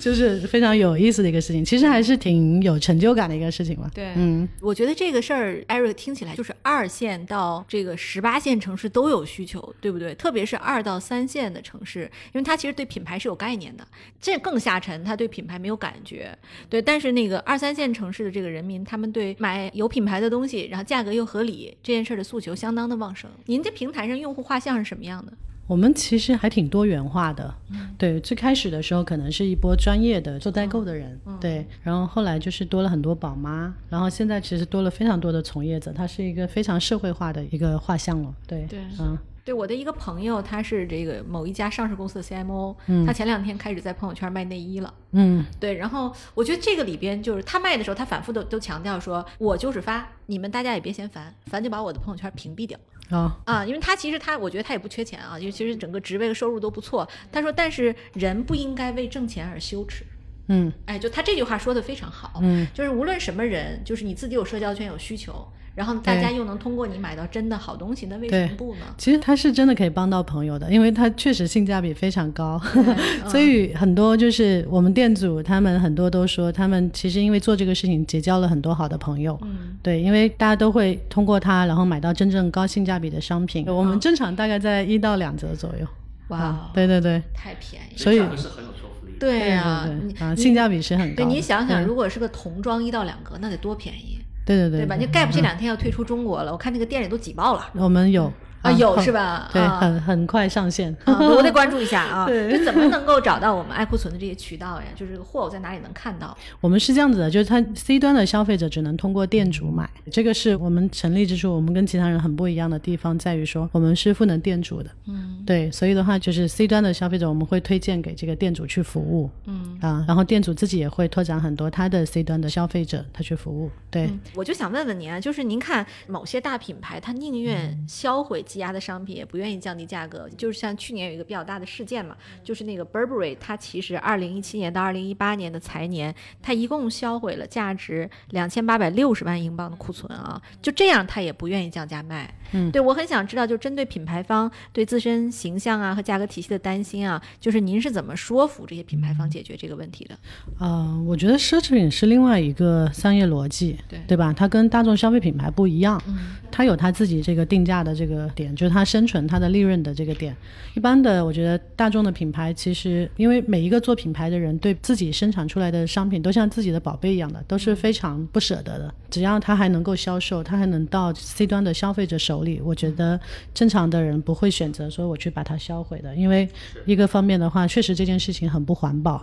[0.00, 3.02] 就是非常有意思的一个事情，其实还是挺有成。
[3.02, 3.90] 就感的一个事情嘛。
[3.92, 10.14] 对，嗯，我觉得这个事儿，Eric 听起来就是二线到这个十八线城市都有需求，对不对？
[10.14, 13.84] 特别是二到三线的城市，因为他其实对品牌是有概念的，
[14.20, 16.30] 这更下沉，他对品牌没有感觉。
[16.70, 23.28] 对，但是那个二三线城市的这个人民，他们对买有品牌的东西，然后价格又合理这件事儿的诉求相当的旺盛。
[23.46, 25.32] 您这平台上用户画像是什么样的？
[25.66, 27.54] 我们其实还挺多元化的，
[27.96, 42.76] 对，最开始的时候可能是一波专业的做代购的人，对，然后后来就是多了很多宝妈，然后现在其实多了非常多的从业者，它是一个非常社会化的一个画像了，对，对，嗯，对，我的一个朋友，他是这个某一家上市公司的 CMO，
[43.06, 52.78] 他前两天开始在朋友圈卖内衣了，嗯，对，然后我觉得这个里边就是他卖的时候，他反复都都强调说，我就是发，你们大家也别嫌烦，烦就把我的朋友圈屏蔽掉。
[53.10, 53.66] 啊啊！
[53.66, 57.06] 因为他其实他，我觉得他也不缺钱啊，因为其实整个职位和收入都不错。
[57.30, 60.06] 他说，但是人不应该为挣钱而羞耻。
[60.48, 62.40] 嗯，哎，就他这句话说的非常好。
[62.42, 65.46] 嗯，就是无论什么人，就是你自己有社交圈有需求。
[65.74, 68.80] 然后大家又能通过你买到真的好东西，那为什么不呢？
[68.98, 72.60] 其实它是真的可以帮到朋友的，因为它确实性价比非常高，
[73.28, 79.38] 所以很多就是我们店主他们很多都说，他们其实因为做这个事情结交了很多好的朋友。
[79.42, 83.66] 嗯，对，因为大家都会通过它，然后买到真正高性价比的商品。
[83.66, 85.86] 我们正常大概在一到两折左右。
[86.28, 89.12] 哇，对对对，太便宜，所以是很有说服力。
[89.18, 89.88] 对呀，
[90.20, 91.16] 啊，性价比是很高。
[91.16, 94.18] 对，你想想，如果是个童装一到两个，那得多便宜。
[94.44, 94.96] 对对对，对吧？
[94.96, 97.70] 你盖不这两天要退出中国了，我看那个店里都挤爆了。
[97.74, 98.32] 我们有。
[98.62, 99.48] 啊，有是吧？
[99.52, 102.26] 对，很很快上线，我得关注一下啊。
[102.30, 104.86] 就，怎么能够找到我们爱库存的这些渠道呀？
[104.94, 106.36] 就是货我在哪里能看到？
[106.60, 114.90] 我们是这样子的，就是它 C 端的消费者只能通过店主买，这个是我们成立之初，我们跟其他人很不一样的地方在于说，我们是赋能店主的。
[115.06, 119.28] 嗯，对，所以的话就是 C 端的消费者，我们会推荐给这个店主去服务。
[119.46, 123.70] 嗯啊，然后店主自己也会拓展很多他的 C 端的消费者，他去服务。
[123.90, 142.34] 对，我就想问问您啊，就是您看某些大品牌，他宁愿销毁积压的商品，也不愿意降低价格，就是像去年有一个比较大的事件嘛，就是那个 Burberry，它其实二零一七年到二零一八年的财年，它一共销毁了价值两千八百六十万英镑的库存啊，就这样它也不愿意降价卖。
[142.52, 150.18] 嗯，对我很想知道，就针对品牌方对自身形象啊和价格体系的担心啊，就是您是怎么说服这些品牌方解决这个问题的？
[150.58, 154.34] 呃，我觉得奢侈品是另外一个商业逻辑，对对吧？
[154.34, 159.22] 它跟大众消费品牌不一样，嗯，它有它自己这个定价的这个点，就是它生存。
[159.26, 160.36] 它的利润的这个点，
[160.74, 168.92] 一般的，我觉得大众的品牌其实，因为每一个做品牌的人对自己生产出来的商品都像自己的宝贝一样的，都是非常不舍得的。
[169.08, 173.18] 只要它还能够销售，它还能到 C 端的消费者手里，我觉得
[173.54, 176.48] 正常的人不会选择说我去把它销毁的，因为
[176.84, 179.18] 一个方面的话，确实这件事情很不环保；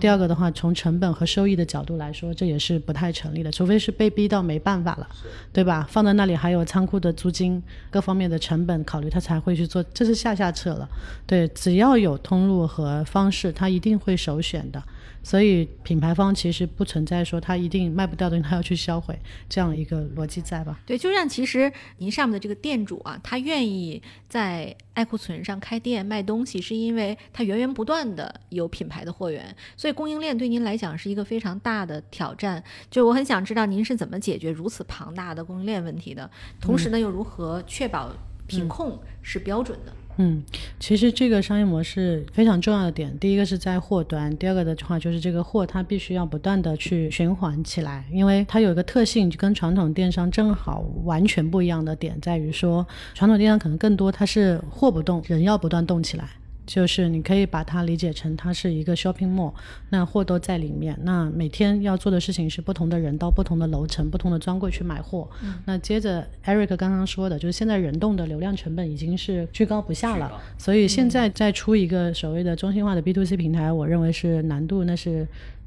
[0.00, 5.06] 第二个的话，从成本和收益的角度来说，这也是不太成立的，除非是被逼到没办法了，
[5.52, 5.86] 对吧？
[5.90, 9.44] 放在那里还有仓库的租金各方面的成本本考虑，他才。
[9.44, 10.88] 会去做，这是下下策了。
[11.26, 14.82] 对，只要有通路和方式，他一定会首选的。
[15.22, 20.78] 所以品牌方其实不存在说他一定卖不掉的他要去销毁这样一个逻辑在吧？
[20.86, 29.54] 对，就像其实您上面的这个店主啊，他愿意在爱库存上开店卖东西，是因为他源源不断的有品牌的货源。
[29.76, 32.62] 所以供应链对您来讲是一个非常大的挑战。
[32.90, 38.10] 就我很想知道您是怎么解决如此庞大的供应链问题的，同时呢又如何确保？
[38.46, 39.92] 品控是标准的。
[40.16, 40.44] 嗯，
[40.78, 56.28] 其实这个商业模式非常重要的点，第一个是在货端，第二个的话就是这个货它必须要不断的去循环起来，因为它有一个特性，就跟传统电商正好完全不一样的点在于说，传统电商可能更多它是货不动，人要不断动起来。
[56.66, 59.52] 就是你可以把它理解成它是一个 shopping mall，
[59.90, 60.98] 那货都在里面。
[61.02, 65.28] 那每天要做的事情是不同的人到不同的楼层、不同的专柜去买货。
[65.66, 75.26] 那接着 Eric 刚刚说的，就是现在人动的流量成本已经是居高不下了，所以现在再出一个所谓的中心化的 B to C 平台，我认为是难度那是。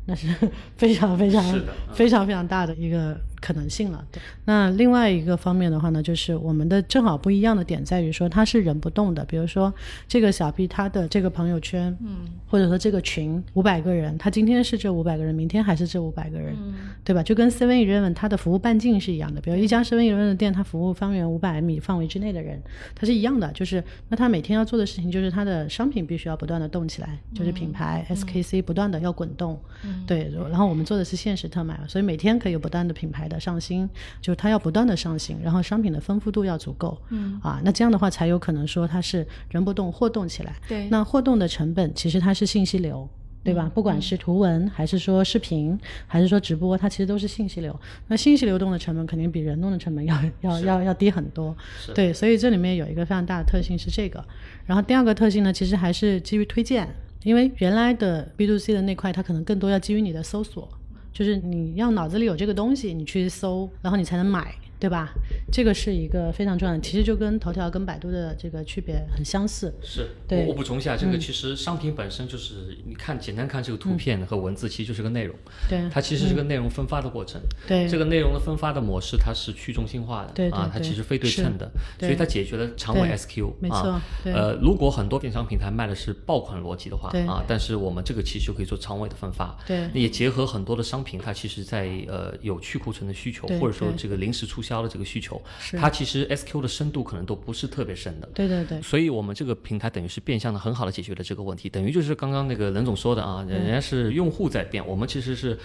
[0.09, 0.25] 那是
[0.77, 1.43] 非常非常
[1.91, 4.05] 非常非常大的一个可能性了。
[4.11, 9.23] 对，那另外一个方面的话呢，就是我们的正好不一样的点在于说，它是人不动的。
[9.25, 9.73] 比如说
[10.07, 16.55] 这个小 B 他的这个朋友圈，嗯，或者说这个群五百个人，他今天是这五百个人，明天还是这五百个人，
[17.03, 17.21] 对吧？
[17.23, 19.41] 就跟 Seven Eleven 它的服务半径是一样的。
[19.41, 22.61] 比如一家 Seven Eleven 的店，它服务方圆五百米范围之内的人，
[22.95, 23.51] 它是一样的。
[23.53, 29.59] 就是那他每天要做的事情，就是他的商品必须要不断的动起来，就是品牌 SKC 不断的要滚动。
[30.05, 33.89] 对，然后我们做的是限时特卖，所以每天可以有不断的品牌的上新，
[34.21, 40.55] 就是它要不断的上新，然后商品的丰富度要足够，嗯啊，那这样的话才有可能说它是人不动货动起来。
[40.67, 43.07] 对，那货动的成本其实它是信息流，
[43.43, 43.71] 对吧？
[43.73, 47.77] 不管是图文还是说视频，还是说直播，它其实都是信息流。
[48.07, 51.55] 那信息流动的成本肯定比人动的成本要要要要低很多。
[51.95, 54.23] 对，所以这里面有一个非常大的特性是这个。
[54.65, 56.87] 然后第二个特性呢，其实还是基于推荐。
[57.23, 60.69] 因为原来的 B to C 的那块，它可能更多要基于你的搜索，
[61.17, 64.53] 就是你要脑子里有这个东西，你去搜，然后你才能买。
[64.79, 65.13] 对吧？
[65.51, 69.73] 这个是一个非常重要的，其实就跟头条跟百度的这个区别很相似。
[69.81, 70.45] 是，对。
[70.45, 75.35] 我补充一下，这个其实商品本身就是，你看简单看这个图片和文字，其实就是个内容。
[75.69, 75.81] 对。
[75.89, 77.41] 它其实是个内容分发的过程。
[77.67, 77.87] 对。
[77.87, 80.31] 这个内容的分发的模式，它是去中心化的。
[80.33, 83.53] 对啊，它其实非对称的，所以它解决了长尾 SQ。
[83.59, 83.99] 没错。
[84.25, 89.57] 呃，如果很多电商平台卖的是爆款逻辑的话，啊，但是我们这个其实就可以做长尾的分发。
[89.65, 89.89] 对。
[89.93, 95.41] 也结合很多的商品，它其实在呃有去库存的需求，或者说这个临时促销的这个需求。
[95.79, 105.57] 它其实 SQ 的深度可能都不是特别深的，对对对，所以我们这个平台等于是变相的很好的解决了这个问题，等于就是刚刚那个任总说的啊，人家是用户在变，我们其实是。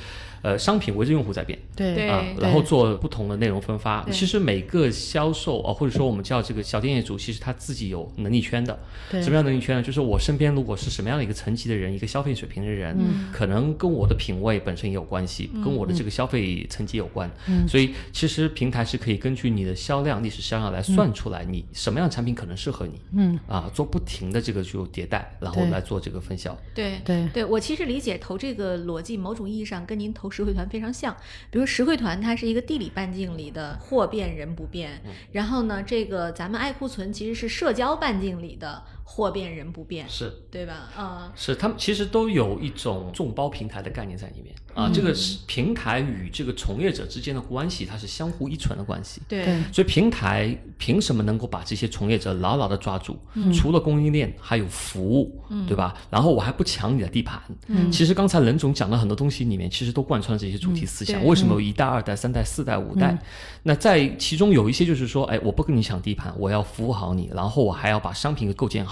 [0.43, 4.05] 呃，商品围着用户在变，对啊，然后做不同的内容分发。
[4.11, 8.77] 其实每个销售啊，或者说我们叫这个小店业主，其实他自己有能力圈的。
[9.23, 9.83] 什么样能力圈呢？
[9.85, 12.99] 就是我身边如果是什么样的一个层级的人，一个消费水平的人，
[13.33, 17.31] 可能跟我的品味本身也有关系，跟我的这个消费层级有关。
[17.69, 23.01] 所以其实平台是可以根据你的销量、历史销量来算出来你什么样的产品可能适合你。
[23.13, 26.59] 嗯啊，做不停的这个就迭代，然后来做这个分销。
[26.75, 30.33] 对对对，我其实理解投这个逻辑，某种意义上跟您投。
[30.33, 31.15] 实惠团非常像，
[31.51, 34.99] 比如实惠团，它是一个地理半径里的货变人不变，
[35.31, 38.83] 然后呢，这个咱们爱库存其实是社交半径里的。
[39.05, 40.91] 货变人不变，是对吧？
[40.97, 44.91] 啊，是他们其实都有一种众包平台的概念在里面啊。
[44.93, 49.21] 这个是平台与这个从业者之间的关系，它是相互依存的关系。
[49.29, 53.19] 对，所以平台凭什么能够把这些从业者牢牢的抓住？
[53.53, 55.95] 除了供应链，还有服务，对吧？
[56.09, 57.43] 然后我还不抢你的地盘。
[57.91, 61.23] 其实刚才任总讲的很多东西里面，其实都贯穿了这些主题思想。
[61.27, 63.19] 为什么有一代、二代、三代、四代、五代？
[63.65, 68.92] 那在其中有一些就是说，哎，我不跟你抢地盘，我要服务好你，然后我还要把商品给构建好。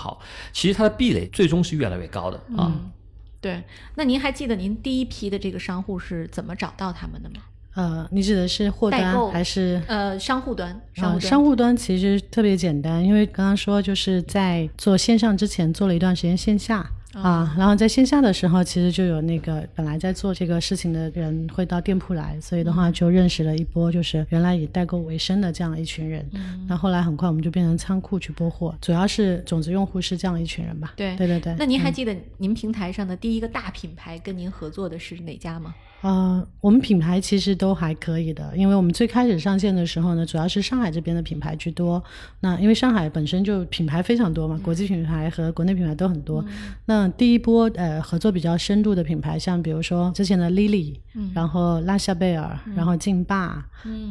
[0.53, 2.73] 其实它的壁垒最终是越来越高的啊。
[3.41, 3.63] 对，
[3.95, 7.37] 那您还记得您第一批的这个商户是怎么找到他们的吗？
[7.75, 10.79] 呃，你指的是货单还是呃商户端？
[10.93, 16.85] 商户商户端其实特别简单，因为刚刚说就是在做线上之前做了一段时间线下。
[17.13, 26.25] 啊，然后在线下的时候，其实就有那个本来在做这个事情的人会到店铺来，所以的话就认识了一波，就是原来以代购为生的这样一群人。
[26.69, 30.93] 那后来很快我们就变成仓库去拨货，主要是种子用户是这样一群人吧？
[30.97, 31.57] 对对对对。
[31.59, 35.75] 那您还记得您平台上的第一个大品牌跟您合作的是哪家吗？
[36.03, 42.03] 呃，我们品牌其实都还可以的，因为我们最开始上线的时候呢，主要是上海这边的品牌居多。
[42.41, 46.43] 那因为上海本身就品牌非常多嘛，国际品牌和国内品牌都很多。
[46.87, 50.95] 那第一波呃合作比较深度的品牌，像比如说之前的 Lily，
[51.35, 53.63] 然后拉夏贝尔，然后劲霸，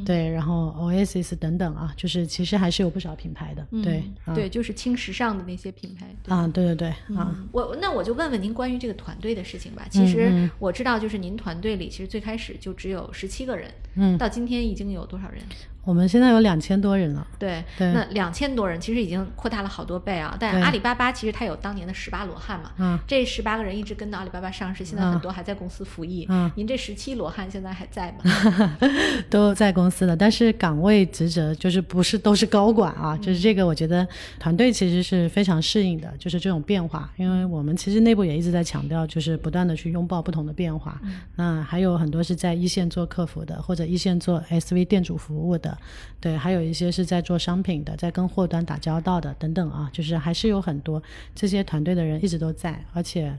[0.05, 3.65] 对，然后 Oasis 等等啊，就是其实还是有不少品牌的。
[3.81, 4.03] 对
[4.35, 6.05] 对，就是轻时尚的那些品牌。
[6.27, 7.35] 啊，对对对啊。
[7.51, 9.87] 我那我就问问您关于这个团队的事情吧。
[9.89, 11.78] 其实我知道，就是您团队。
[11.79, 15.41] 里其实最开始就只有十七个人，嗯，到今天已经有多少人？
[15.83, 20.37] 我们现在有两千多人了，对，那两千多人其实已经扩大了好多倍啊。
[20.39, 26.27] 但阿里巴巴其实它有当年的十八罗汉嘛，嗯，这十八个人一直跟到阿里巴巴上市，现在很多还在公司服役。
[26.29, 28.77] 嗯，您这十七罗汉现在还在吗？
[29.31, 33.17] 都在公司的，但是岗位职责就是不是都是高管啊？
[33.17, 37.11] 就是这个，我觉得团队其实是非常适应的，就是这种变化。
[37.15, 41.01] 因为我们其实内部也一直在强调，就是不断的去拥抱不同的变化。
[41.35, 45.78] 那还有很多是在一线做客服的，或者一线做 SV 店主服务的。
[46.19, 51.01] 对，还有一些是在做商品的，在跟货端打交道的等等啊，就是还是有很多
[51.33, 53.37] 这些团队的人一直都在，而且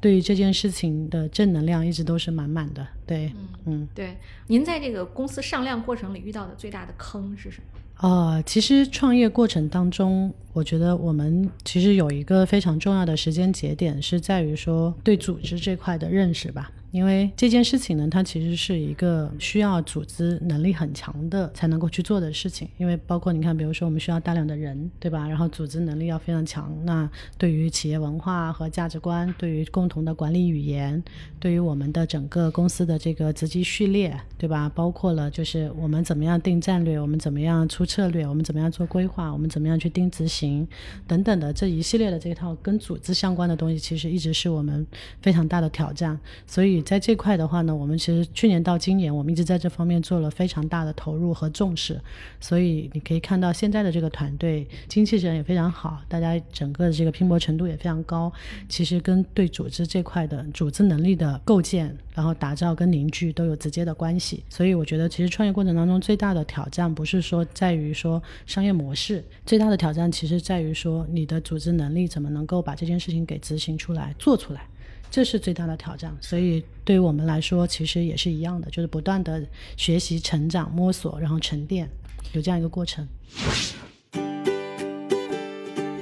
[0.00, 2.86] 对于这件事情的正能量一直都是满满的。
[3.06, 3.32] 对，
[3.66, 8.08] 嗯，对，您在这个公司上量过程里遇到的最大的坑是什么？
[8.08, 16.72] 呃，其实创业过程当中，我觉得我们其实有一个非常重要的时间节点，是在于说对组织这块的认识吧。
[16.90, 22.68] 因为这件事情呢，它其实是一个需要组织能力很强的才能够去做的事情。
[22.78, 25.28] 因为包括你看，比如说我们需要大量的人，对吧？
[25.28, 26.76] 然后组织能力要非常强。
[26.84, 31.00] 那对于企业文化和价值观，对于共同的管理语言，
[31.38, 34.68] 对于我们的整个公司的这个职级序列，对吧？
[34.74, 40.66] 包括了就是我们怎么样定战略，我们怎么样出策略，我们怎么样做规划，我们怎么样去定执行
[41.06, 44.84] 等等的这一系列的这套跟组织相关的东西，其实一直是我们
[45.22, 46.18] 非常大的挑战。
[46.48, 46.79] 所以。
[46.82, 52.00] 在这块的话呢，我们其实去年到今年，我们一直在这方面做了非常大的投入和重视，
[52.40, 58.32] 所以你可以看到现在的这个团队精气神也非常好，大家整个的这个拼搏程度也非常高。
[58.68, 64.42] 其实跟对组织这块的组织能力的构建，然后打造跟凝聚都有直接的关系。
[64.48, 74.66] 所以我觉得，其实创业过程当中最大的挑战不是说在于说商业模式，最大的挑战其实在于说你的组织能力怎么能够把这件事情给执行出来、做出来。
[75.10, 79.44] 这是最大的挑战，所以对于我们来说，其实也是一样的，就是不断的
[79.76, 81.90] 学习、成长、摸索，然后沉淀，
[82.32, 83.06] 有这样一个过程。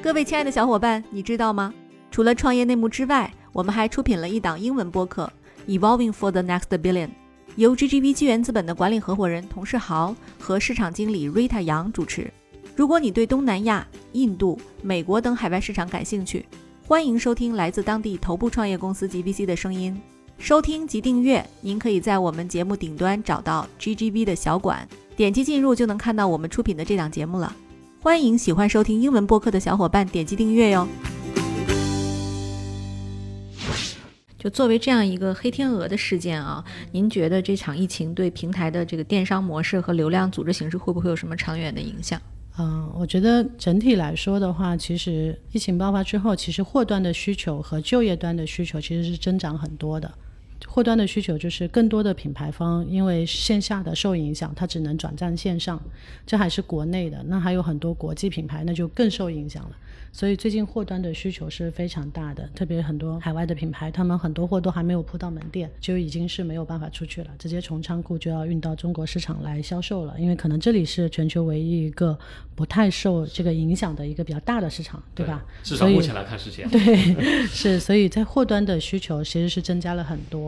[0.03, 1.73] 各位亲爱的小伙伴，你知道吗？
[2.11, 5.33] 除了创业内幕之外，我们还出品了一档英文播客
[5.79, 7.07] 《Evolving for the Next Billion》，
[7.57, 12.31] 由 GGV 纪元资本的管理合伙人童世豪和市场经理 Rita 杨主持。
[12.77, 16.45] 如果你对东南亚、印度、美国等海外市场感兴趣，
[16.89, 19.95] 欢迎收听来自当地头部创业公司 GBC 的声音。
[20.39, 27.55] 收听及订阅，您可以在我们节目顶端找到 GGV 的小馆，点击进入就能看到我们出品的这档节目了。
[28.01, 30.89] 欢迎喜欢收听英文播客的小伙伴点击订阅哟。
[34.39, 42.19] 就作为这样一个黑天鹅的事件啊，您觉得这场疫情对平台的这个电商模式和流量组织形式会不会有什么长远的影响？
[42.61, 50.13] 嗯，我觉得整体来说的话，其实疫情爆发之后，其实货端的需求和就业端的需求其实是增长很多的。
[50.67, 55.81] 货端的需求就是更多的品牌方因为线下的受影响，它只能转战线上，
[56.27, 57.23] 这还是国内的。
[57.27, 59.77] 那还有很多国际品牌，那就更受影响了。
[60.11, 70.19] 所以最近货端的需求是非常大的，特别很多海外的品牌，他们很多货都还没有铺到门店，就已经是没有办法出去了，直接从仓库就要运到中国市场来销售了。
[70.19, 72.19] 因为可能这里是全球唯一一个
[72.55, 75.45] 不太受这个影响的一个比较大的市场，对吧？
[75.63, 76.71] 至少目前来看是这样。
[76.71, 77.15] 对，
[77.47, 80.48] 是，所以在货端的需求其实是增加了很多。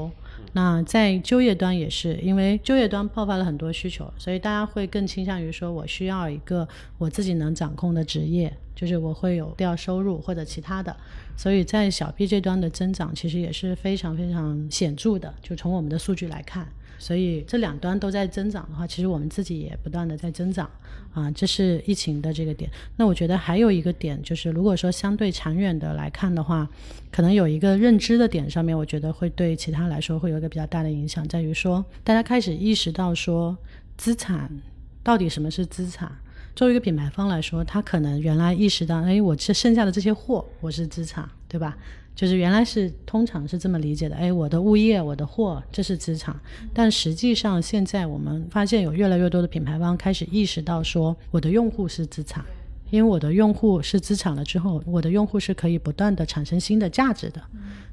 [0.53, 6.67] 那在就业端也是，因为就业端爆发了很多需求，所以大家会更倾向于说，我需要一个
[6.99, 10.95] 我自己能掌控的职业，就是我会有掉收入或者其他的。
[11.37, 16.67] 所以在小 B 这端的增长其实也是非常非常显著的，就从我们的数据来看。
[17.01, 20.71] 所以这两端都在增长的话，其实我们自己也不断的在增长
[21.15, 22.71] 啊，这是疫情的这个点。
[22.97, 26.69] 那我觉得还有一个点就是，如果说相对长远的来看的话，
[27.11, 33.57] 可能有一个认知的点上面，我觉得会对其他来说会有一个比较大的影响，在于说大家开始意识到说
[33.97, 34.51] 资产
[35.03, 36.13] 到底什么是资产。
[36.55, 41.79] 作为一个品牌方来说，他可能原来意识到，哎，我这剩下的这些货我是资产，对吧？
[42.21, 46.39] 就是原来是通常是这么理解的，哎，我的物业、我的货，这是资产。
[46.75, 52.45] 但实际上，现在我们发现有越来越多的品牌方开始意识到，说我的用户是资产，
[52.91, 57.41] 因为我的用户是资产了之后，我的用户是可以不断的产生新的价值的，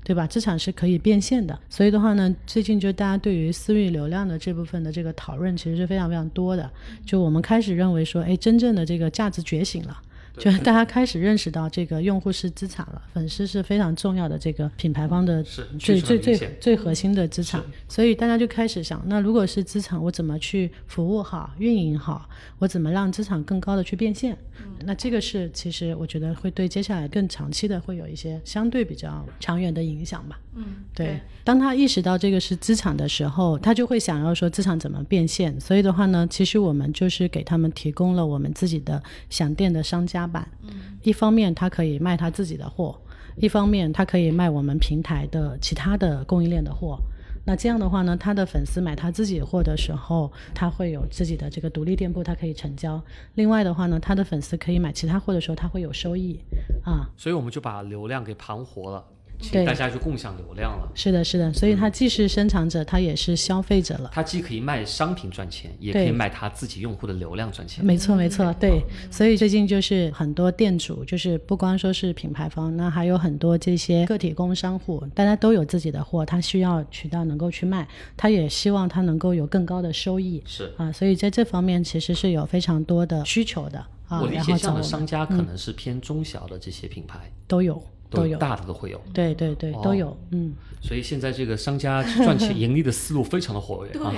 [0.03, 0.27] 对吧？
[0.27, 1.57] 资产是可以变现的。
[1.69, 6.69] 所以的话呢，最近就大家对于私域流量的这部分的这个讨论，其实是非常非常多的。
[7.05, 9.97] 就我们开始认为说，哎，真正的这个价值觉醒了。
[10.37, 15.43] 就是大家开始认识到这个用户是资产了，粉丝是非常重要的这个品牌方的
[15.79, 22.29] 最最最最核心的资产，所以大家就开始想，那如果是资产，我怎么去服务好、运营好？
[22.59, 24.37] 我怎么让资产更高的去变现？
[24.85, 30.39] 那这个是其实我觉得会对接下来更长期的会有一些相对比较长远的影响吧。
[30.55, 31.19] 嗯，对。
[31.43, 35.59] 当他意识到这个是资产的时候，他就会想要说资产怎么变现。
[35.59, 40.47] 所以的话呢，其实我们就是给他们提供了我们自己的想店的商家版。
[40.63, 40.69] 嗯，
[41.01, 42.99] 一方面他可以卖他自己的货，
[43.37, 46.99] 一方面他可以卖我们平台的其他的供应链的货。
[47.45, 53.01] 那这样的话呢，他的粉丝买他自己货的时候，他会有自己的这个独立店铺，他可以成交。
[53.35, 56.37] 另外的话呢，他的粉丝可以买其他货的时候，他会有收益
[56.83, 57.07] 啊。
[57.15, 59.05] 所以我们就把流量给盘活了。
[59.51, 60.91] 对大家就共享流量了。
[60.95, 64.11] 是的，是的，所以它既是生产者，它也是消费者了。
[64.13, 67.85] 它既可以卖商品赚钱，也可以卖他自己用户的流量赚钱。
[67.85, 68.81] 没错，没错，对。
[69.11, 84.21] 所以最近就是很多店主，就是不光说是品牌方，那还有很多这些个体工商户，大家都有自己的货，他需要渠道能够去卖，他也希望他能够有更高的收益是啊，所以在这方面其实是有非常多的需求的啊。
[84.21, 89.01] 我理解，这样的商家可能是偏中小的这些品牌，都有都有，大的都会有。
[89.13, 90.53] 对对对，哦都有，嗯。
[90.79, 94.13] 所以现在这个商家赚钱盈利的思路非常的活跃啊。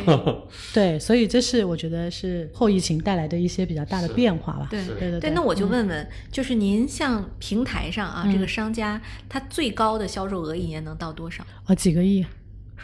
[0.73, 4.67] 对， 所以这是我觉得是后疫情带来的一些比较大的变化吧。
[4.69, 11.43] 对对对对，那我就问问，就是您像平台上啊，这嗯个商家他最高的销售额一年能到多少？
[11.65, 12.25] 哦，几个亿，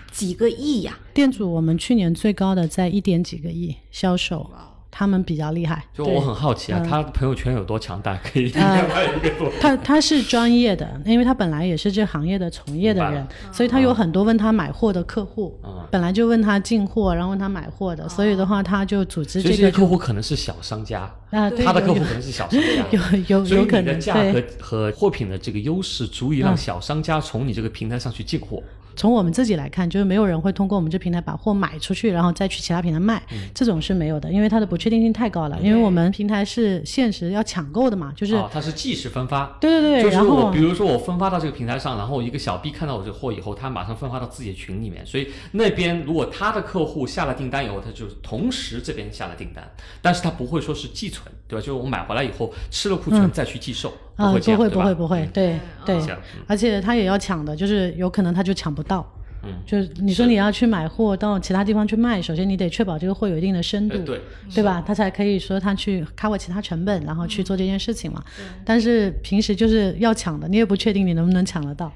[0.10, 0.98] 几个亿呀？
[1.14, 4.50] 店主我们去年最高的在一点几个亿销售，
[4.98, 5.84] 他们比较厉害。
[5.94, 9.52] 就我很好奇啊，嗯他朋友圈有多强大，可以 一个多。
[9.60, 22.68] 他他是专业的，因为他本来也是这行业的从业的人所以他有很多问他买货的客户，嗯本来就问他进货，然后问他买货的，所以的话他就组织这个这些客户可能是小商家，啊，他的客户可能是小商家。
[23.28, 24.42] 有有有可能价格。
[24.62, 28.64] 和货品的这个优势，足以让嗯小商家从你这个平台上去进货。
[28.96, 35.60] 从我们自己来看，就是没有人会通过我们这平台把货买出去，然后再去其他平台卖，嗯这种是没有的，因为它的不确定性太高了。
[35.62, 39.58] 因为我们平台是限时要抢购的嘛，就是、哦，它是即时分发。
[39.60, 49.68] 对对对，就是我比如说我分发到这个平台上，然后一个小 B 看到我这个货以后，他马上分发到自己的群里面，所以那边如果他的客户下了订单以后，他就同时这边下了订单，
[50.02, 51.62] 但是他不会说是寄存，对吧？
[51.62, 54.70] 就是我买回来以后吃了库存再去寄售，啊、会这样，不会？
[54.70, 56.00] 不会不会，对对
[56.48, 59.12] 而且他也要抢的，就是有可能他就抢不到。
[59.44, 64.22] 嗯，就是你说你要去买货到其他地方去卖，首先你得确保这个货有一定的深度，呃对
[64.56, 64.84] 对吧？
[64.86, 68.24] 他才可以说他去 cover 其他成本，然后去做这件事情嘛。
[68.64, 71.92] 但是平时就是要抢的，你也不确定你能不能抢得到。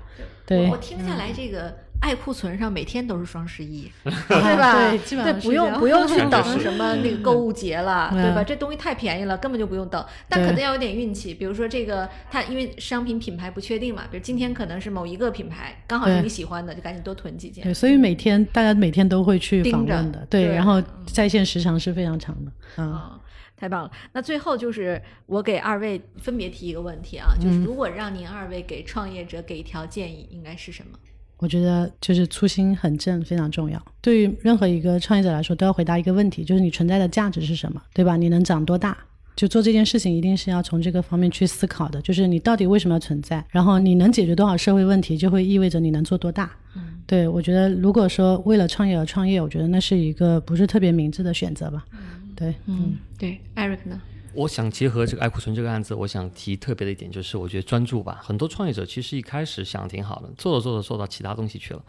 [0.46, 1.76] 对我我听下来这个。
[2.02, 4.90] 爱库存上每天都是双十一， 对吧？
[4.90, 8.44] 对基本上是不用不用去等什么那个购物节了，嗯对吧？
[8.44, 10.04] 这东西太便宜了，根本就不用等。
[10.28, 17.64] 但可能要有点运气，比如说这个它因为商品品牌不确定嘛，比如今天可能是某一个品牌，刚好是你喜欢的，就赶紧多囤几件。
[17.64, 22.94] 对，所以每天大家每天都会去盯着访问的，对，然后在线时长是非常长的，嗯。
[22.94, 23.20] 啊、
[23.58, 23.92] 太棒了！
[24.14, 30.98] 那最后就是我给二位分别提一个问题啊，嗯就是如果让您二位给创业者给一条建议，应该是什么？
[31.40, 33.82] 我觉得就是初心很正，非常重要。
[34.02, 38.16] 对于任何一个创业者来说，都要回答一个问题，就是你存在的价值是什么，对吧？
[38.16, 38.98] 你能长多大？
[39.36, 46.52] 就做这件事情，一定是要从这个方面去思考的，就是你到底为什么要存在，然后你能解决多少社会问题，就会意味着你能做多大。
[46.76, 51.86] 嗯，对我觉得，如果说为了创业而创业，我觉得那是一个不是特别明智的选择吧。
[51.94, 52.00] 嗯
[52.36, 54.02] 对，嗯，对，Eric 呢？
[54.34, 58.20] 我想结合这个爱库存这个案子，我想提特别的一点就是，我觉得专注吧。
[58.24, 61.84] 很多创业者其实一开始想挺好的，做着做着做到其他东西去了，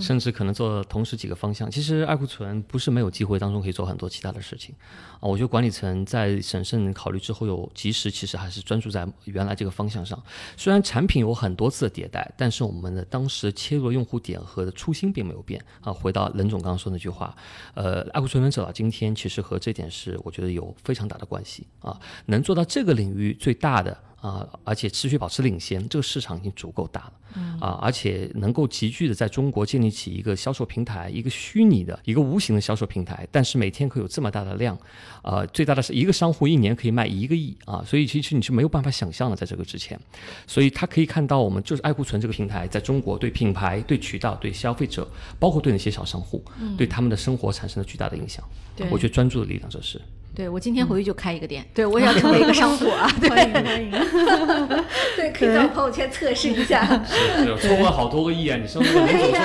[0.00, 1.70] 甚至可能做同时几个方向。
[1.70, 4.74] 其实爱库存不是没有机会当中可以做很多其他的事情
[5.20, 5.22] 啊。
[5.22, 10.22] 我觉得管理层在审慎考虑之后，有及时其实还是专注在原来这个方向上。
[10.56, 15.92] 虽然产品有很多次的迭代，但是我们的当时切入的用户点和的初心并没有变啊。
[15.92, 17.34] 回到任总刚刚说那句话，
[17.74, 21.98] 呃，爱库存能走到今天，其实和这点是我觉得有非常大的关系啊。
[22.26, 27.12] 能做到这个领域最大的啊，而且持续保持领先，这个市场已经足够大了。
[27.60, 34.78] 啊，而且能够急剧的在中国建立起一个销售平台，一个虚拟的、一个无形的销售平台，但是每天可以有这么大的量，
[35.22, 40.00] 呃，最大的是一个商户一年可以卖一个亿啊，所以其实你是没有办法想象的，在这个之前，
[40.46, 45.06] 所以他可以看到我们就是爱库存这个平台在中国对品牌、对渠道、对消费者，
[45.38, 46.42] 包括对那些小商户，
[46.78, 48.42] 对他们的生活产生了巨大的影响。
[48.74, 50.00] 对我觉得专注的力量这是。
[50.36, 53.10] 对我今天回去就开一个店，对我也要成为一个商户啊！
[53.18, 53.90] 对，欢迎欢迎。
[55.16, 56.84] 对，可以到我朋友圈测试一下。
[57.08, 58.58] 是，有抽了好多个亿啊！
[58.60, 59.38] 你说那个林总说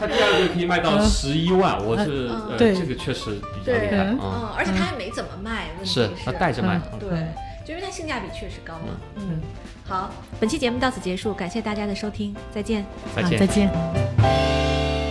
[0.00, 7.08] 他第二个月可以卖到十一万，我是呃对这个确实比较对厉害嗯啊。，而且他还没怎么卖，问题是他带着卖嗯对，
[7.66, 8.96] 就因为它性价比确实高嘛。
[9.16, 9.38] 嗯，
[9.86, 10.10] 好，
[10.40, 12.86] 本期节目到此结束，感谢大家的收听，再见。
[13.14, 13.46] 再见好再。
[13.46, 15.01] 见。